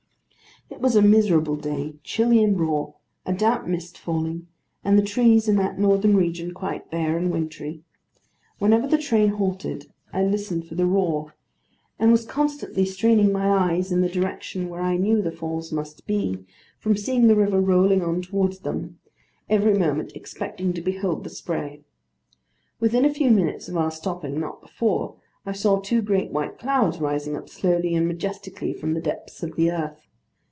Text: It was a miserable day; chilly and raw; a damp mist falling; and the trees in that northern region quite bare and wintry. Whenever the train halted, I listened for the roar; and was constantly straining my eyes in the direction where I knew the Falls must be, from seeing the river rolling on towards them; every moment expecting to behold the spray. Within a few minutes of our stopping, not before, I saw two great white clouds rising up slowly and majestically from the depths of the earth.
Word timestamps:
It 0.69 0.79
was 0.79 0.95
a 0.95 1.01
miserable 1.01 1.57
day; 1.57 1.95
chilly 2.01 2.41
and 2.41 2.57
raw; 2.57 2.93
a 3.25 3.33
damp 3.33 3.67
mist 3.67 3.97
falling; 3.97 4.47
and 4.85 4.97
the 4.97 5.03
trees 5.03 5.49
in 5.49 5.57
that 5.57 5.77
northern 5.77 6.15
region 6.15 6.53
quite 6.53 6.89
bare 6.89 7.17
and 7.17 7.29
wintry. 7.29 7.83
Whenever 8.57 8.87
the 8.87 8.97
train 8.97 9.31
halted, 9.31 9.91
I 10.13 10.23
listened 10.23 10.65
for 10.67 10.75
the 10.75 10.85
roar; 10.85 11.35
and 11.99 12.09
was 12.09 12.25
constantly 12.25 12.85
straining 12.85 13.33
my 13.33 13.49
eyes 13.49 13.91
in 13.91 13.99
the 13.99 14.07
direction 14.09 14.69
where 14.69 14.81
I 14.81 14.95
knew 14.95 15.21
the 15.21 15.29
Falls 15.31 15.73
must 15.73 16.07
be, 16.07 16.45
from 16.79 16.95
seeing 16.95 17.27
the 17.27 17.35
river 17.35 17.59
rolling 17.59 18.01
on 18.01 18.21
towards 18.21 18.59
them; 18.59 18.97
every 19.49 19.77
moment 19.77 20.13
expecting 20.15 20.71
to 20.73 20.81
behold 20.81 21.25
the 21.25 21.29
spray. 21.29 21.81
Within 22.79 23.03
a 23.03 23.13
few 23.13 23.29
minutes 23.29 23.67
of 23.67 23.75
our 23.75 23.91
stopping, 23.91 24.39
not 24.39 24.61
before, 24.61 25.17
I 25.45 25.51
saw 25.51 25.81
two 25.81 26.01
great 26.01 26.31
white 26.31 26.57
clouds 26.57 26.99
rising 26.99 27.35
up 27.35 27.49
slowly 27.49 27.93
and 27.93 28.07
majestically 28.07 28.71
from 28.71 28.93
the 28.93 29.01
depths 29.01 29.43
of 29.43 29.57
the 29.57 29.69
earth. 29.69 30.07